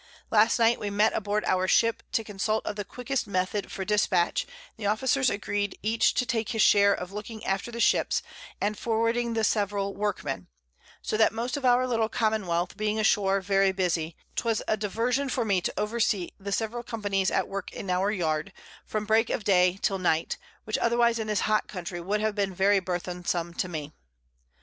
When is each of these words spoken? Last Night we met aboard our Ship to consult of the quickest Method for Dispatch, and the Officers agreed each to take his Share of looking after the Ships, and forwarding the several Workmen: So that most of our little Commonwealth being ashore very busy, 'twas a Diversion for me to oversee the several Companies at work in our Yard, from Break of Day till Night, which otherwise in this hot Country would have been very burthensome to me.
Last 0.31 0.57
Night 0.57 0.79
we 0.79 0.89
met 0.89 1.13
aboard 1.13 1.45
our 1.45 1.67
Ship 1.67 2.01
to 2.13 2.23
consult 2.23 2.65
of 2.65 2.75
the 2.75 2.83
quickest 2.83 3.27
Method 3.27 3.71
for 3.71 3.85
Dispatch, 3.85 4.45
and 4.45 4.51
the 4.77 4.87
Officers 4.87 5.29
agreed 5.29 5.77
each 5.83 6.15
to 6.15 6.25
take 6.25 6.49
his 6.49 6.63
Share 6.63 6.91
of 6.91 7.11
looking 7.11 7.45
after 7.45 7.69
the 7.71 7.79
Ships, 7.79 8.23
and 8.59 8.75
forwarding 8.75 9.35
the 9.35 9.43
several 9.43 9.93
Workmen: 9.93 10.47
So 11.03 11.17
that 11.17 11.31
most 11.33 11.55
of 11.55 11.65
our 11.65 11.85
little 11.85 12.09
Commonwealth 12.09 12.75
being 12.75 12.97
ashore 12.99 13.41
very 13.41 13.71
busy, 13.71 14.15
'twas 14.35 14.63
a 14.67 14.75
Diversion 14.75 15.29
for 15.29 15.45
me 15.45 15.61
to 15.61 15.73
oversee 15.79 16.31
the 16.39 16.51
several 16.51 16.81
Companies 16.81 17.29
at 17.29 17.47
work 17.47 17.71
in 17.71 17.87
our 17.91 18.09
Yard, 18.09 18.53
from 18.87 19.05
Break 19.05 19.29
of 19.29 19.43
Day 19.43 19.77
till 19.83 19.99
Night, 19.99 20.35
which 20.63 20.79
otherwise 20.79 21.19
in 21.19 21.27
this 21.27 21.41
hot 21.41 21.67
Country 21.67 22.01
would 22.01 22.21
have 22.21 22.33
been 22.33 22.55
very 22.55 22.79
burthensome 22.79 23.53
to 23.53 23.67
me. 23.67 23.93